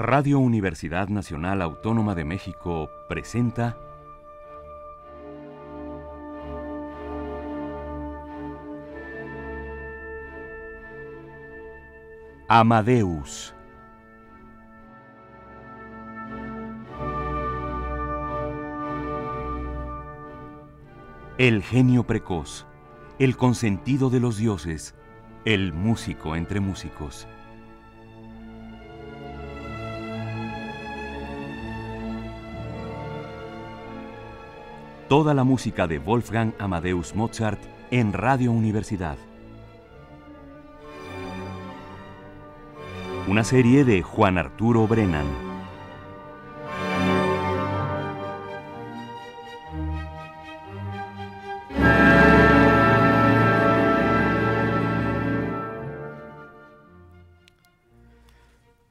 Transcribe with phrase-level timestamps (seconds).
[0.00, 3.76] Radio Universidad Nacional Autónoma de México presenta
[12.46, 13.56] Amadeus.
[21.38, 22.68] El genio precoz,
[23.18, 24.94] el consentido de los dioses,
[25.44, 27.26] el músico entre músicos.
[35.08, 37.58] Toda la música de Wolfgang Amadeus Mozart
[37.90, 39.16] en Radio Universidad.
[43.26, 45.24] Una serie de Juan Arturo Brennan.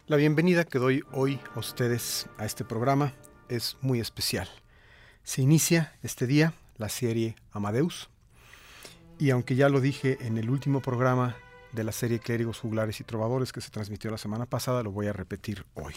[0.08, 3.14] La bienvenida que doy hoy a ustedes a este programa
[3.50, 4.50] es muy especial.
[5.28, 8.08] Se inicia este día la serie Amadeus
[9.20, 11.36] y aunque ya lo dije en el último programa
[11.73, 15.08] de la serie Clérigos, Juglares y Trovadores que se transmitió la semana pasada, lo voy
[15.08, 15.95] a repetir hoy.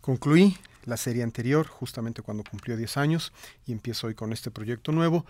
[0.00, 3.32] Concluí la serie anterior justamente cuando cumplió 10 años
[3.66, 5.26] y empiezo hoy con este proyecto nuevo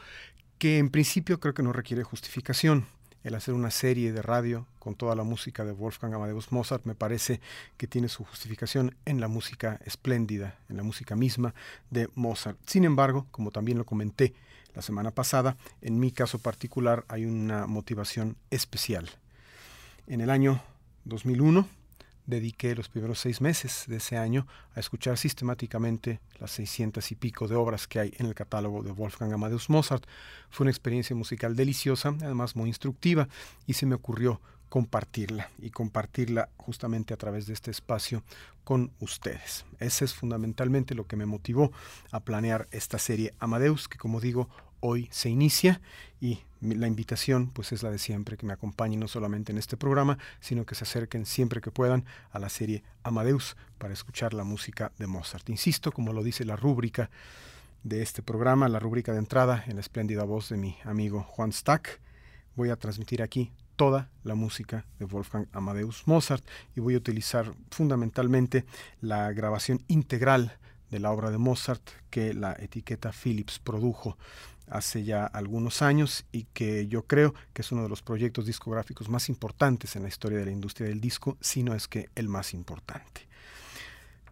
[0.59, 2.87] que en principio creo que no requiere justificación
[3.25, 6.95] el hacer una serie de radio con toda la música de Wolfgang Amadeus Mozart me
[6.95, 7.41] parece
[7.77, 11.55] que tiene su justificación en la música espléndida, en la música misma
[11.91, 12.59] de Mozart.
[12.67, 14.35] Sin embargo, como también lo comenté
[14.75, 19.09] la semana pasada, en mi caso particular hay una motivación especial.
[20.07, 20.63] En el año
[21.05, 21.69] 2001,
[22.35, 27.49] dediqué los primeros seis meses de ese año a escuchar sistemáticamente las seiscientas y pico
[27.49, 30.05] de obras que hay en el catálogo de Wolfgang Amadeus Mozart.
[30.51, 33.29] Fue una experiencia musical deliciosa, además muy instructiva,
[33.67, 38.23] y se me ocurrió compartirla y compartirla justamente a través de este espacio
[38.65, 39.67] con ustedes.
[39.81, 41.73] Ese es fundamentalmente lo que me motivó
[42.11, 44.49] a planear esta serie Amadeus, que como digo,
[44.83, 45.81] hoy se inicia
[46.21, 49.77] y la invitación pues es la de siempre, que me acompañen no solamente en este
[49.77, 54.45] programa, sino que se acerquen siempre que puedan a la serie Amadeus para escuchar la
[54.45, 55.49] música de Mozart.
[55.49, 57.11] Insisto, como lo dice la rúbrica
[57.83, 61.53] de este programa, la rúbrica de entrada en la espléndida voz de mi amigo Juan
[61.53, 62.01] Stack,
[62.55, 66.45] voy a transmitir aquí toda la música de Wolfgang Amadeus Mozart
[66.77, 68.65] y voy a utilizar fundamentalmente
[69.01, 70.59] la grabación integral
[70.91, 74.19] de la obra de Mozart que la etiqueta Philips produjo
[74.73, 79.09] hace ya algunos años y que yo creo que es uno de los proyectos discográficos
[79.09, 82.29] más importantes en la historia de la industria del disco, si no es que el
[82.29, 83.29] más importante.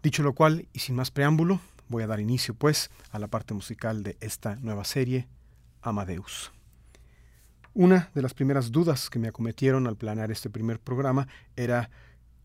[0.03, 3.53] Dicho lo cual, y sin más preámbulo, voy a dar inicio pues a la parte
[3.53, 5.29] musical de esta nueva serie,
[5.83, 6.53] Amadeus.
[7.75, 11.91] Una de las primeras dudas que me acometieron al planear este primer programa era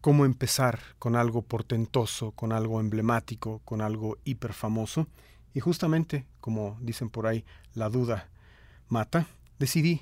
[0.02, 5.08] cómo empezar con algo portentoso, con algo emblemático, con algo hiperfamoso,
[5.56, 8.28] y justamente, como dicen por ahí, la duda
[8.90, 9.26] mata,
[9.58, 10.02] decidí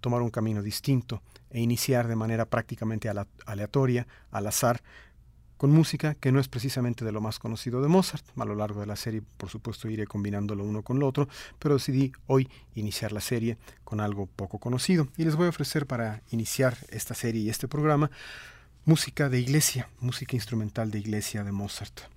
[0.00, 3.08] tomar un camino distinto e iniciar de manera prácticamente
[3.46, 4.82] aleatoria, al azar,
[5.56, 8.22] con música que no es precisamente de lo más conocido de Mozart.
[8.38, 11.26] A lo largo de la serie, por supuesto, iré combinándolo lo uno con lo otro,
[11.58, 15.08] pero decidí hoy iniciar la serie con algo poco conocido.
[15.16, 18.10] Y les voy a ofrecer para iniciar esta serie y este programa
[18.84, 22.15] música de iglesia, música instrumental de iglesia de Mozart.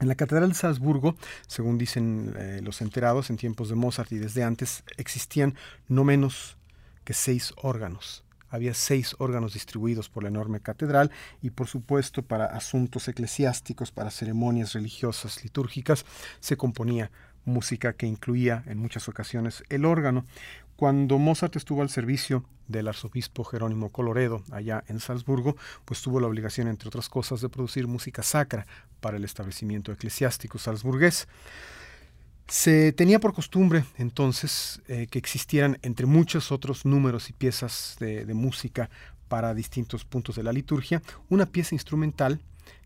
[0.00, 1.16] En la Catedral de Salzburgo,
[1.48, 5.54] según dicen eh, los enterados, en tiempos de Mozart y desde antes, existían
[5.88, 6.56] no menos
[7.04, 8.24] que seis órganos.
[8.48, 11.10] Había seis órganos distribuidos por la enorme catedral
[11.42, 16.06] y por supuesto para asuntos eclesiásticos, para ceremonias religiosas, litúrgicas,
[16.40, 17.10] se componía
[17.44, 20.26] música que incluía en muchas ocasiones el órgano.
[20.78, 26.28] Cuando Mozart estuvo al servicio del arzobispo Jerónimo Coloredo allá en Salzburgo, pues tuvo la
[26.28, 28.64] obligación, entre otras cosas, de producir música sacra
[29.00, 31.26] para el establecimiento eclesiástico salzburgués.
[32.46, 38.32] Se tenía por costumbre entonces eh, que existieran entre muchos otros números y piezas de
[38.32, 38.88] música
[39.26, 42.38] para distintos puntos de la liturgia, una pieza instrumental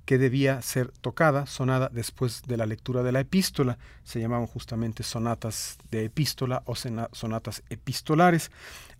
[0.05, 3.79] que debía ser tocada, sonada después de la lectura de la epístola.
[4.03, 8.51] Se llamaban justamente sonatas de epístola o sonatas epistolares.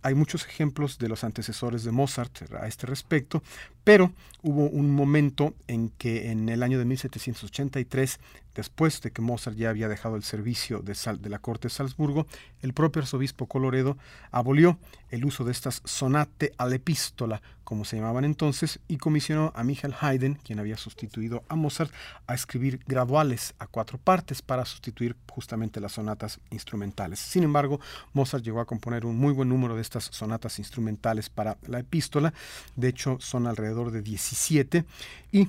[0.03, 3.41] Hay muchos ejemplos de los antecesores de Mozart a este respecto,
[3.83, 4.11] pero
[4.41, 8.19] hubo un momento en que en el año de 1783,
[8.55, 10.95] después de que Mozart ya había dejado el servicio de,
[11.29, 12.27] la corte de Salzburgo,
[12.61, 13.97] el propio arzobispo Coloredo
[14.31, 14.77] abolió
[15.09, 19.95] el uso de estas sonate al epístola, como se llamaban entonces, y comisionó a Michael
[19.99, 21.91] Haydn, quien había sustituido a Mozart,
[22.27, 27.19] a escribir graduales a cuatro partes para sustituir justamente las sonatas instrumentales.
[27.19, 27.79] Sin embargo,
[28.13, 32.33] Mozart llegó a componer un muy buen número de estas sonatas instrumentales para la epístola.
[32.75, 34.85] De hecho, son alrededor de 17
[35.31, 35.41] y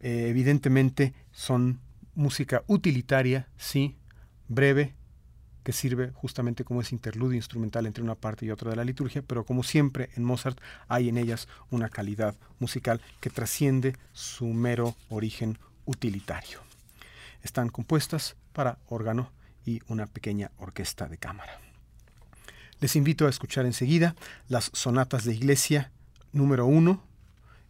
[0.00, 1.78] eh, evidentemente son
[2.14, 3.96] música utilitaria, sí,
[4.48, 4.94] breve,
[5.62, 9.22] que sirve justamente como ese interludio instrumental entre una parte y otra de la liturgia,
[9.22, 10.58] pero como siempre en Mozart
[10.88, 16.58] hay en ellas una calidad musical que trasciende su mero origen utilitario.
[17.44, 19.30] Están compuestas para órgano
[19.64, 21.71] y una pequeña orquesta de cámara.
[22.82, 24.16] Les invito a escuchar enseguida
[24.48, 25.92] las sonatas de iglesia
[26.32, 27.00] número 1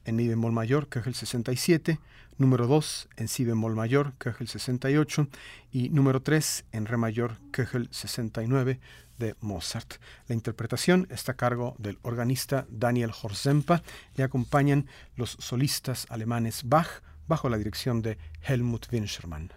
[0.06, 2.00] en mi bemol mayor, que es el 67,
[2.38, 5.29] número 2 en si bemol mayor, que es el 68,
[5.70, 8.81] y número 3 en re mayor, que es el 69
[9.19, 9.97] de Mozart.
[10.29, 13.82] La interpretación está a cargo del organista Daniel Horzempa
[14.17, 14.87] y acompañan
[15.17, 19.53] los solistas alemanes Bach bajo la dirección de Helmut Winschermann.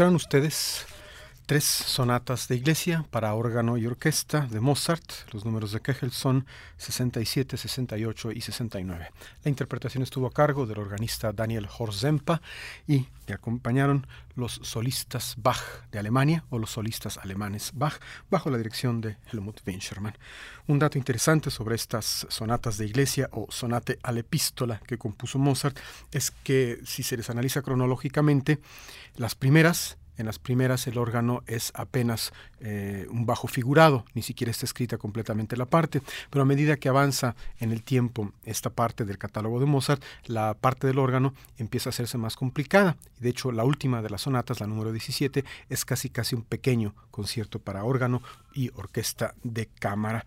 [0.00, 0.86] Escucharon ustedes
[1.50, 5.02] tres sonatas de iglesia para órgano y orquesta de Mozart.
[5.32, 9.10] Los números de Kegel son 67, 68 y 69.
[9.42, 12.40] La interpretación estuvo a cargo del organista Daniel Horzempa
[12.86, 15.58] y le acompañaron los solistas Bach
[15.90, 17.98] de Alemania o los solistas alemanes Bach
[18.30, 20.16] bajo la dirección de Helmut Winschermann.
[20.68, 25.76] Un dato interesante sobre estas sonatas de iglesia o sonate al epístola que compuso Mozart
[26.12, 28.60] es que si se les analiza cronológicamente,
[29.16, 34.50] las primeras en las primeras el órgano es apenas eh, un bajo figurado, ni siquiera
[34.50, 39.04] está escrita completamente la parte, pero a medida que avanza en el tiempo esta parte
[39.04, 42.96] del catálogo de Mozart, la parte del órgano empieza a hacerse más complicada.
[43.18, 46.94] De hecho, la última de las sonatas, la número 17, es casi casi un pequeño
[47.10, 50.26] concierto para órgano y orquesta de cámara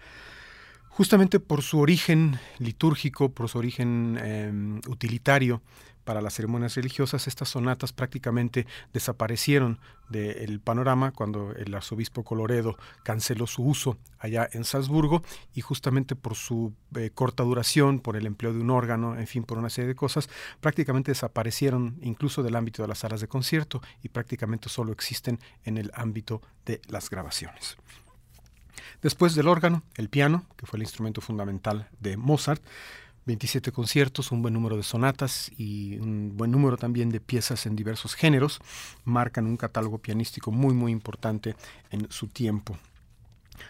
[0.89, 5.62] justamente por su origen litúrgico, por su origen em, utilitario,
[6.04, 13.48] para las ceremonias religiosas, estas sonatas prácticamente desaparecieron del panorama cuando el arzobispo Coloredo canceló
[13.48, 15.24] su uso allá en Salzburgo
[15.56, 19.44] y justamente por su eh, corta duración, por el empleo de un órgano, en fin,
[19.44, 20.30] por una serie de cosas,
[20.62, 25.78] prácticamente desaparecieron incluso del ámbito de las salas de concierto y prácticamente solo existen en
[25.78, 27.78] el ámbito de las grabaciones.
[29.02, 32.63] Después del órgano, el piano, que fue el instrumento fundamental de Mozart,
[33.26, 37.76] 27 conciertos, un buen número de sonatas y un buen número también de piezas en
[37.76, 38.60] diversos géneros,
[39.06, 41.56] marcan un catálogo pianístico muy muy importante
[41.92, 42.78] en su tiempo.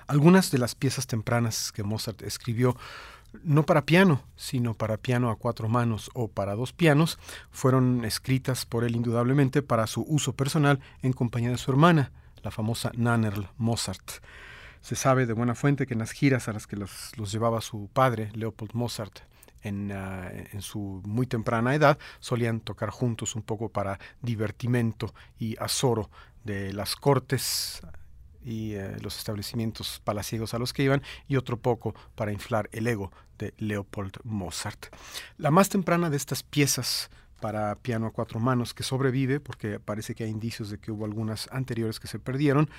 [0.07, 2.75] Algunas de las piezas tempranas que Mozart escribió
[3.43, 7.17] no para piano, sino para piano a cuatro manos o para dos pianos,
[7.51, 12.11] fueron escritas por él indudablemente para su uso personal en compañía de su hermana,
[12.43, 14.21] la famosa Nannerl Mozart.
[14.81, 17.89] Se sabe de buena fuente que en las giras a las que los, llevaba su
[17.91, 19.21] padre, Leopold Mozart,
[19.65, 26.09] Ah, en, su muy temprana edad, solían tocar juntos un poco para divertimento y azoro
[26.43, 27.81] de las cortes
[28.43, 32.87] y eh, los establecimientos palaciegos a los que iban y otro poco para inflar el
[32.87, 34.87] ego de Leopold Mozart.
[35.37, 40.15] La más temprana de estas piezas para piano a cuatro manos que sobrevive, porque parece
[40.15, 42.69] que hay indicios de que hubo algunas anteriores que se perdieron,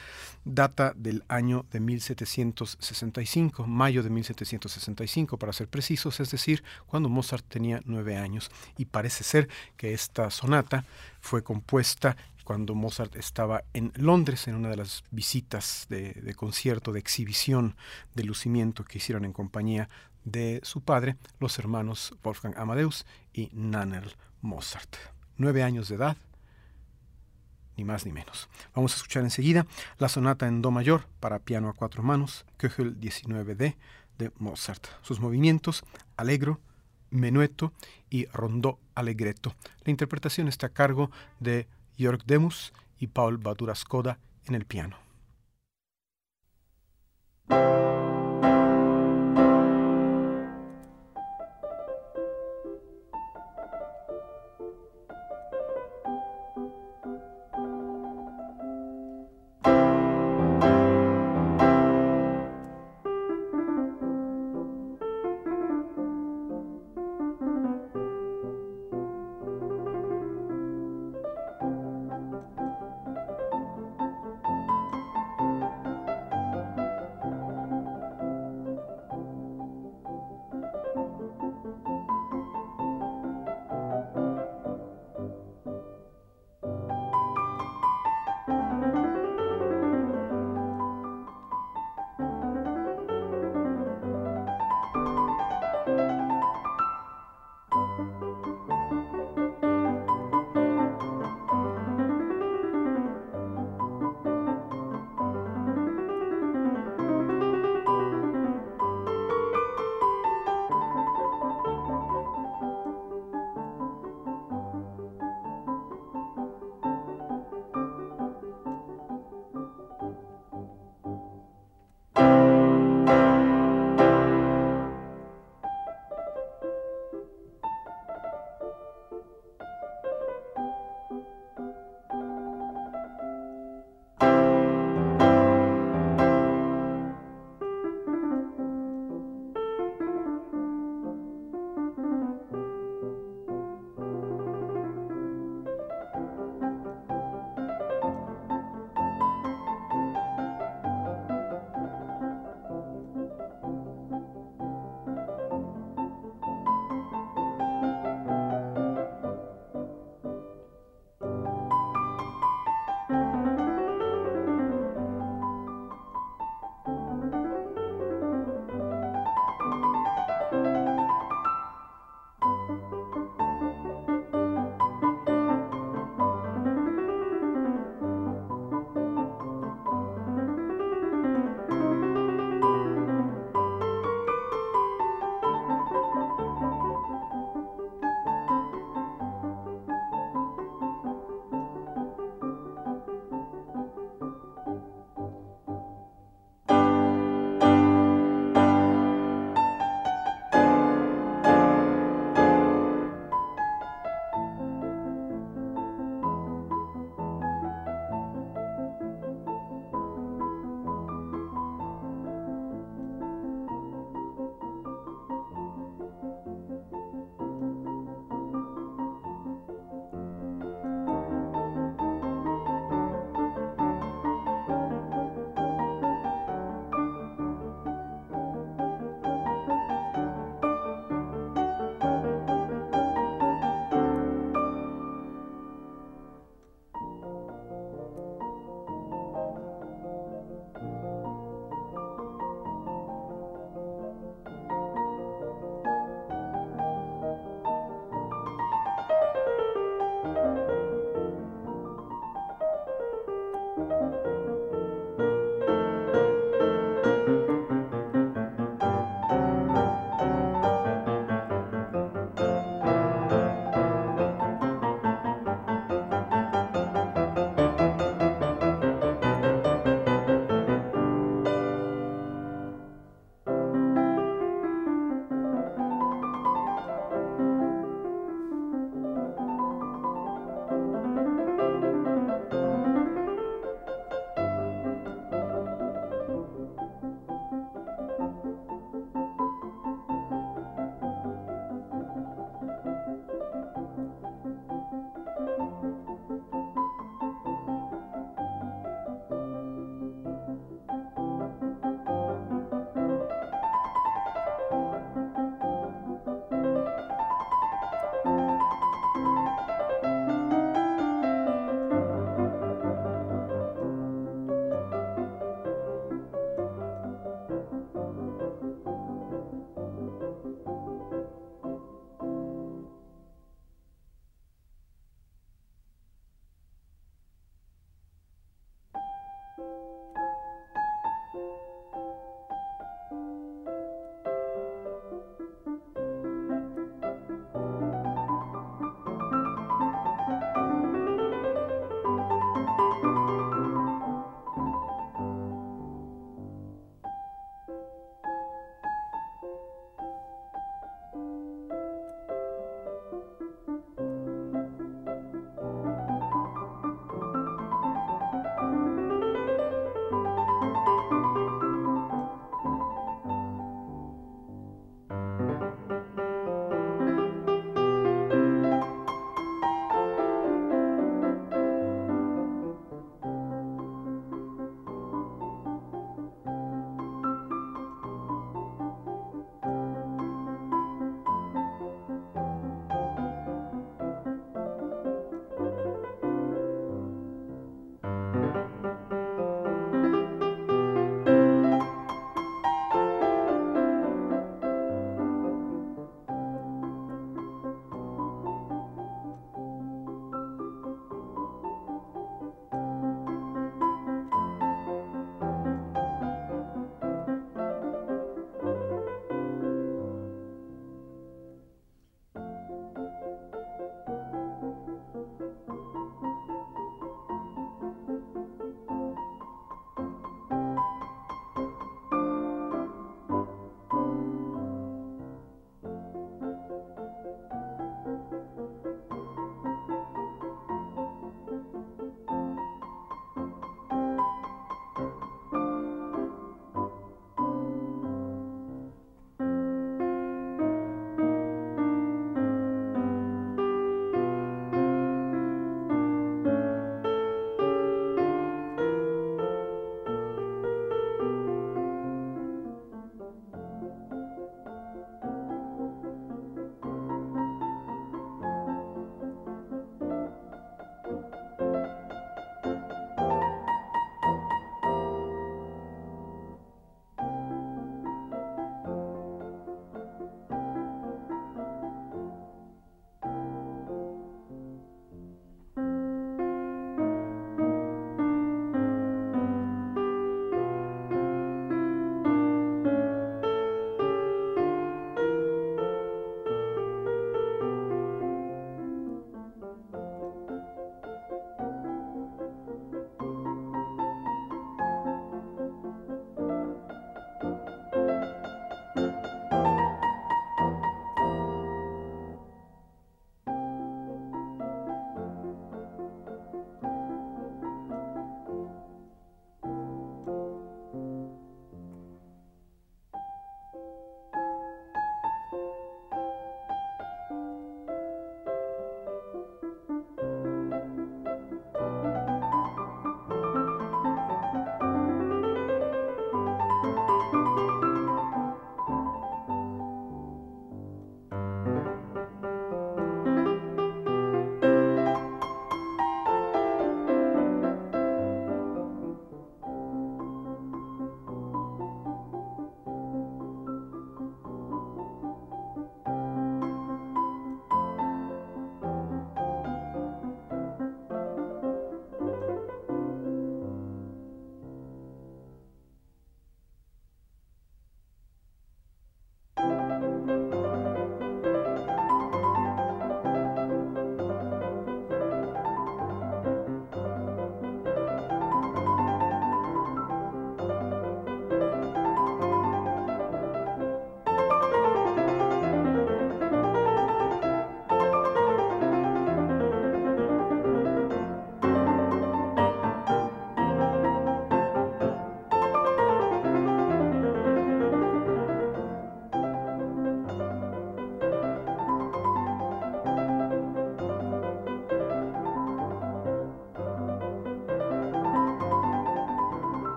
[0.45, 7.45] data del año de 1765, mayo de 1765 para ser precisos, es decir, cuando Mozart
[7.47, 8.51] tenía nueve años.
[8.79, 10.85] Y parece ser que esta sonata
[11.21, 17.01] fue compuesta cuando Mozart estaba en Londres en una de las visitas de, concierto, de
[17.01, 17.75] exhibición,
[18.15, 19.89] de lucimiento que hicieron en compañía
[20.25, 24.15] de su padre, los hermanos Wolfgang Amadeus y Nannerl
[24.45, 24.97] Mozart.
[25.37, 26.17] Nueve años de edad,
[27.77, 28.49] ni más ni menos.
[28.75, 29.67] Vamos a escuchar enseguida
[29.99, 33.75] la sonata en Do mayor para piano a cuatro manos, Köchel 19D
[34.19, 34.87] de Mozart.
[35.03, 35.83] Sus movimientos,
[36.17, 36.61] alegro,
[37.11, 37.73] menueto
[38.11, 39.55] y rondó allegretto.
[39.85, 41.67] La interpretación está a cargo de
[41.99, 44.97] Jörg Demus y Paul Baduraskoda en el piano.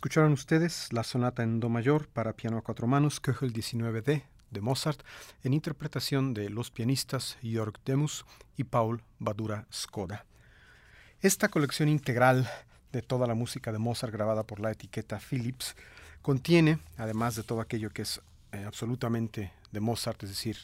[0.00, 4.60] Escucharon ustedes la sonata en Do mayor para piano a cuatro manos, Köchel 19D de
[4.62, 5.02] Mozart,
[5.44, 8.24] en interpretación de los pianistas Jörg Demus
[8.56, 10.24] y Paul Badura Skoda.
[11.20, 12.48] Esta colección integral
[12.92, 15.76] de toda la música de Mozart grabada por la etiqueta Philips
[16.22, 20.56] contiene, además de todo aquello que es eh, absolutamente de Mozart, es decir,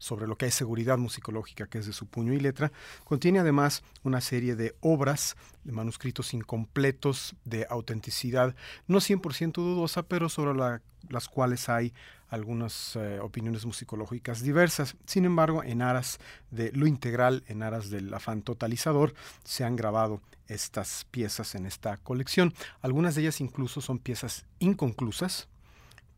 [0.00, 2.72] sobre lo que hay seguridad musicológica, que es de su puño y letra,
[3.04, 8.56] contiene además una serie de obras, de manuscritos incompletos, de autenticidad
[8.88, 11.92] no 100% dudosa, pero sobre las cuales hay
[12.30, 14.96] algunas eh, opiniones musicológicas diversas.
[15.04, 16.18] Sin embargo, en aras
[16.50, 21.96] de lo integral, en aras del afán totalizador, se han grabado estas piezas en esta
[21.98, 22.54] colección.
[22.80, 25.48] Algunas de ellas incluso son piezas inconclusas,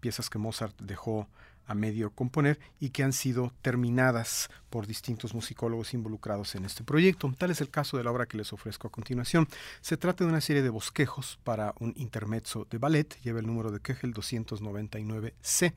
[0.01, 1.29] piezas que Mozart dejó
[1.73, 7.33] a medio componer y que han sido terminadas por distintos musicólogos involucrados en este proyecto.
[7.37, 9.49] Tal es el caso de la obra que les ofrezco a continuación.
[9.81, 13.71] Se trata de una serie de bosquejos para un intermezzo de ballet, lleva el número
[13.71, 15.73] de Kegel 299C.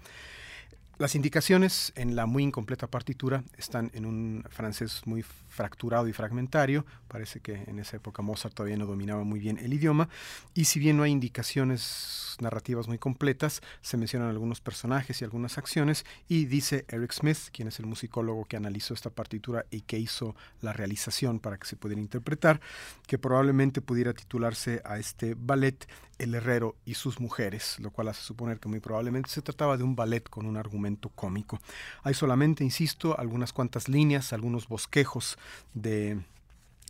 [0.98, 6.86] Las indicaciones en la muy incompleta partitura están en un francés muy fracturado y fragmentario.
[7.10, 10.08] Parece que en esa época Mozart todavía no dominaba muy bien el idioma.
[10.54, 15.58] Y si bien no hay indicaciones narrativas muy completas, se mencionan algunos personajes y algunas
[15.58, 16.06] acciones.
[16.30, 20.34] Y dice Eric Smith, quien es el musicólogo que analizó esta partitura y que hizo
[20.62, 22.62] la realización para que se pudiera interpretar,
[23.06, 25.86] que probablemente pudiera titularse a este ballet
[26.18, 29.84] El herrero y sus mujeres, lo cual hace suponer que muy probablemente se trataba de
[29.84, 30.85] un ballet con un argumento
[31.16, 31.60] cómico.
[32.04, 35.38] Hay solamente, insisto, algunas cuantas líneas, algunos bosquejos
[35.74, 36.20] de,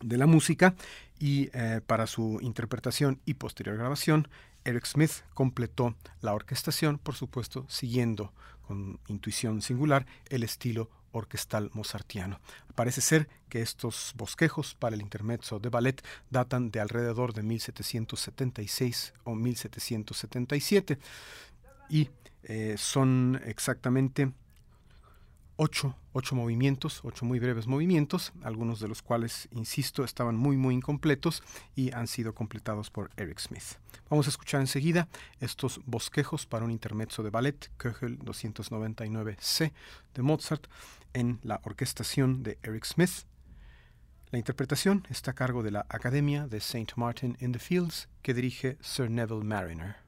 [0.02, 0.76] la música
[1.20, 4.28] y eh, para su interpretación y posterior grabación,
[4.66, 8.34] Eric Smith completó la orquestación, por supuesto, siguiendo
[8.68, 12.40] con intuición singular el estilo orquestal mozartiano.
[12.76, 19.14] Parece ser que estos bosquejos para el intermezzo de ballet datan de alrededor de 1776
[19.24, 21.00] o 1777
[21.90, 22.10] y
[22.46, 24.32] eh, son exactamente
[25.58, 30.76] ocho, ocho, movimientos, ocho muy breves movimientos, algunos de los cuales, insisto, estaban muy, muy
[30.76, 31.44] incompletos
[31.76, 33.80] y han sido completados por Eric Smith.
[34.10, 35.08] Vamos a escuchar enseguida
[35.40, 39.74] estos bosquejos para un intermezzo de ballet, Köchel 299C
[40.14, 40.68] de Mozart,
[41.14, 43.26] en la orquestación de Eric Smith.
[44.32, 46.94] La interpretación está a cargo de la Academia de St.
[46.98, 50.05] Martin in the Fields, que dirige Sir Neville Mariner.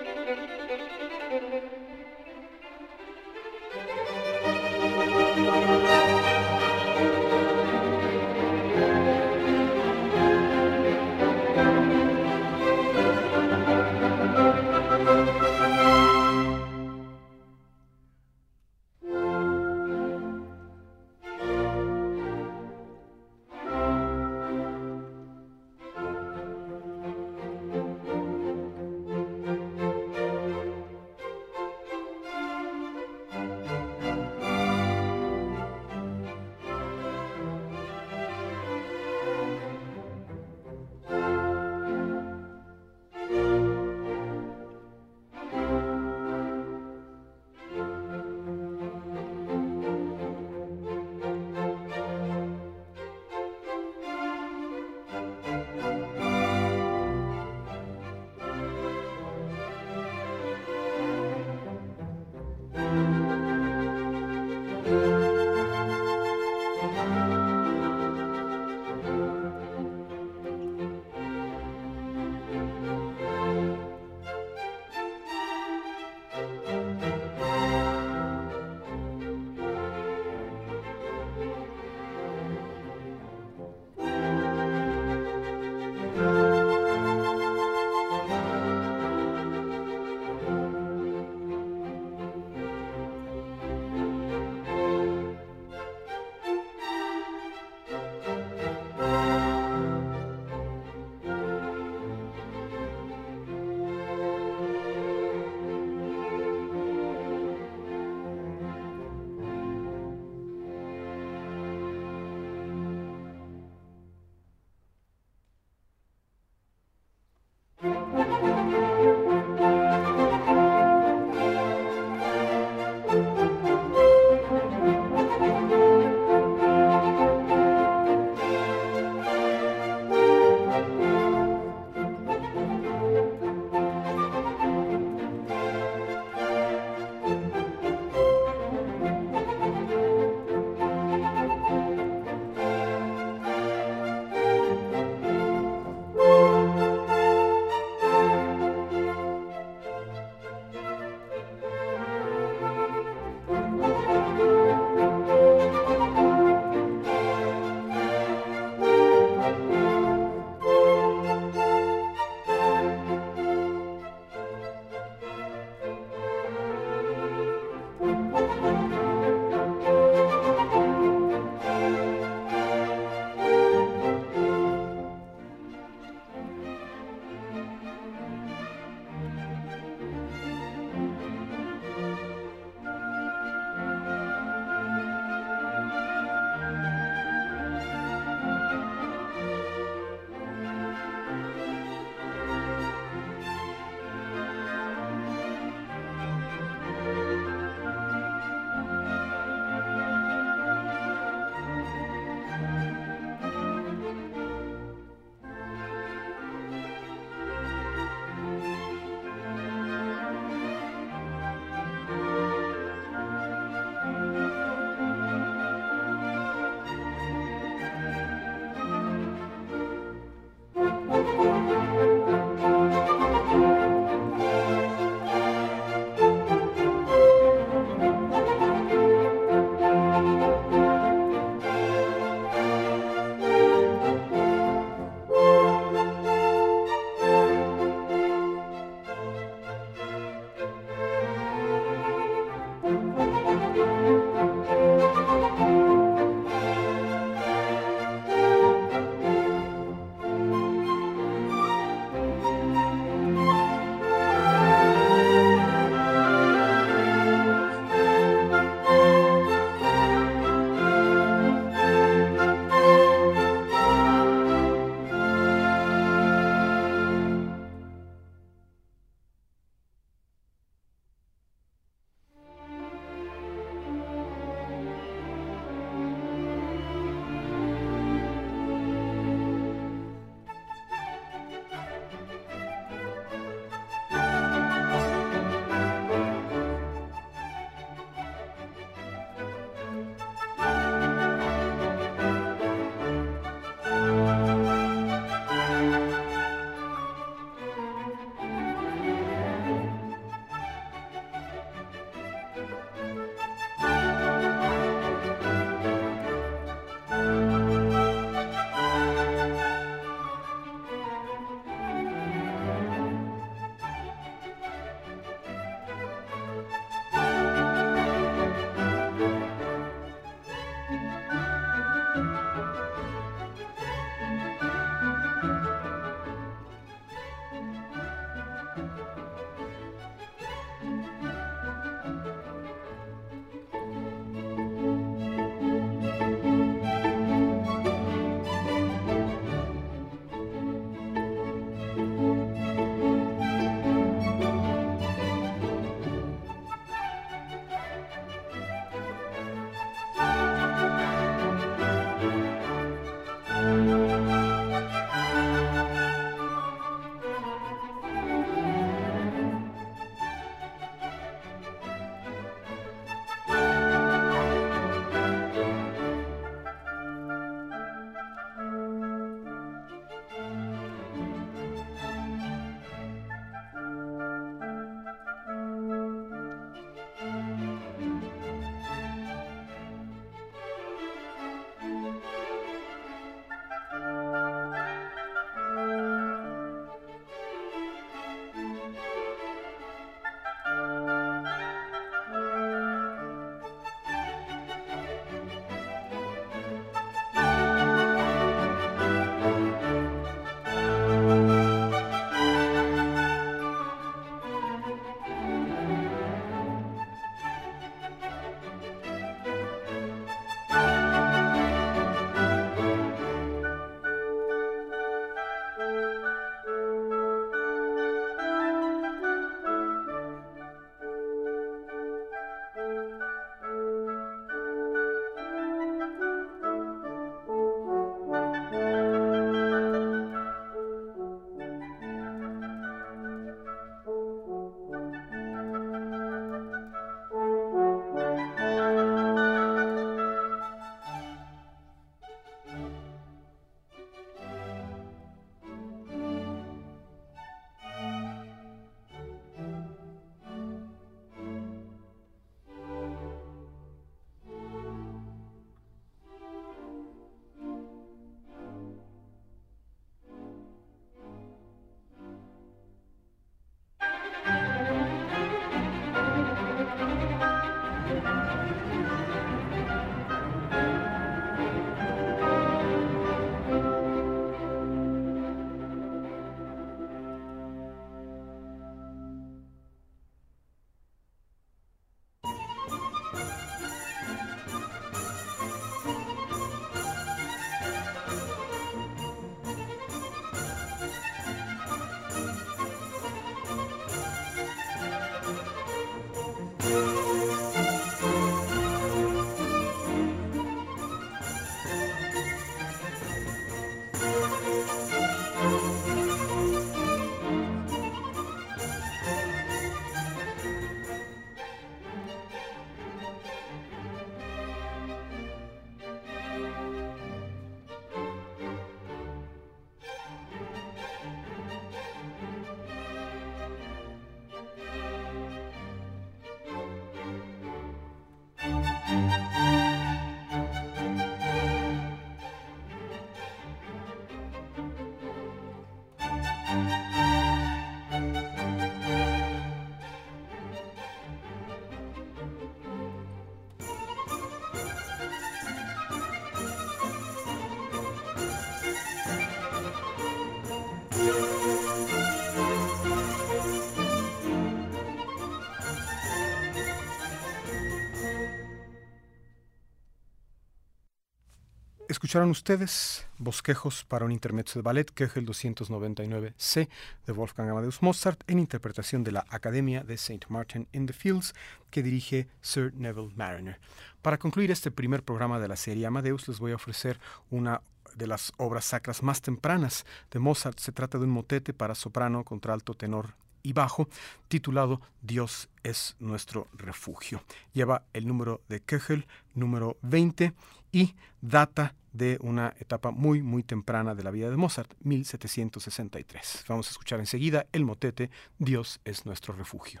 [562.26, 566.88] Escucharon ustedes Bosquejos para un intermezzo de ballet Köchel 299C
[567.24, 570.44] de Wolfgang Amadeus Mozart en interpretación de la Academia de St.
[570.48, 571.54] Martin in the Fields
[571.88, 573.78] que dirige Sir Neville Mariner.
[574.22, 577.80] Para concluir este primer programa de la serie Amadeus les voy a ofrecer una
[578.16, 580.80] de las obras sacras más tempranas de Mozart.
[580.80, 584.08] Se trata de un motete para soprano, contralto, tenor y bajo,
[584.48, 587.42] titulado Dios es nuestro refugio.
[587.72, 590.54] Lleva el número de Köchel, número 20,
[590.96, 596.64] y data de una etapa muy, muy temprana de la vida de Mozart, 1763.
[596.68, 600.00] Vamos a escuchar enseguida el motete Dios es nuestro refugio.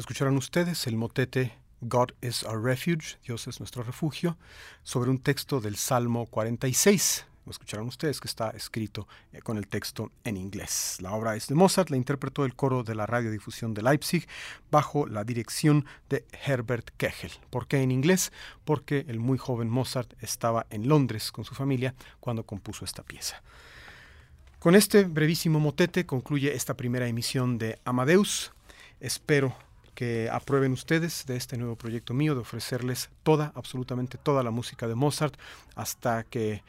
[0.00, 4.38] Escucharon ustedes el motete God is our refuge, Dios es nuestro refugio,
[4.82, 7.26] sobre un texto del Salmo 46.
[7.44, 10.96] Lo escucharon ustedes que está escrito eh, con el texto en inglés.
[11.02, 14.26] La obra es de Mozart, la interpretó el coro de la radiodifusión de Leipzig
[14.70, 17.32] bajo la dirección de Herbert Kegel.
[17.50, 18.32] ¿Por qué en inglés?
[18.64, 23.42] Porque el muy joven Mozart estaba en Londres con su familia cuando compuso esta pieza.
[24.60, 28.52] Con este brevísimo motete concluye esta primera emisión de Amadeus.
[28.98, 29.54] Espero
[30.00, 34.88] que aprueben ustedes de este nuevo proyecto mío de ofrecerles toda, absolutamente toda la música
[34.88, 35.34] de Mozart
[35.74, 36.62] hasta que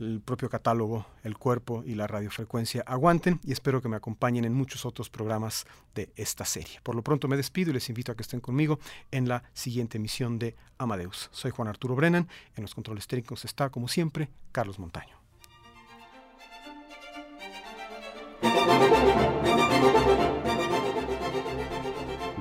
[0.00, 4.54] el propio catálogo, el cuerpo y la radiofrecuencia aguanten y espero que me acompañen en
[4.54, 6.80] muchos otros programas de esta serie.
[6.82, 8.80] Por lo pronto me despido y les invito a que estén conmigo
[9.12, 11.28] en la siguiente emisión de Amadeus.
[11.30, 15.16] Soy Juan Arturo Brennan, en los controles técnicos está como siempre Carlos Montaño.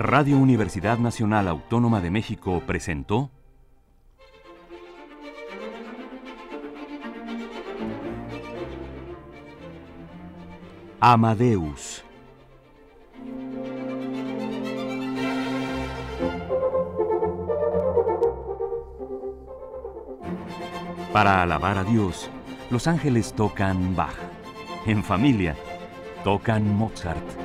[0.04, 3.32] Radio Universidad Nacional Autónoma de México presentó
[11.00, 12.04] Amadeus.
[21.14, 22.30] Para alabar a Dios,
[22.70, 24.18] los ángeles tocan Bach.
[24.86, 25.56] En familia,
[26.26, 27.43] tocan Mozart.